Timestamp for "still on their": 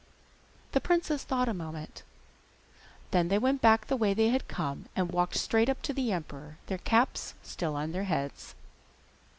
7.43-8.05